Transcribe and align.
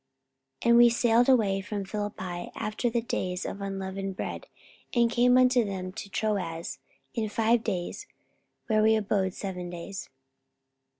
44:020:006 0.63 0.69
And 0.71 0.77
we 0.79 0.89
sailed 0.89 1.29
away 1.29 1.61
from 1.61 1.85
Philippi 1.85 2.51
after 2.55 2.89
the 2.89 3.03
days 3.03 3.45
of 3.45 3.61
unleavened 3.61 4.15
bread, 4.15 4.47
and 4.95 5.11
came 5.11 5.37
unto 5.37 5.63
them 5.63 5.91
to 5.91 6.09
Troas 6.09 6.79
in 7.13 7.29
five 7.29 7.63
days; 7.63 8.07
where 8.65 8.81
we 8.81 8.95
abode 8.95 9.35
seven 9.35 9.69
days. 9.69 10.09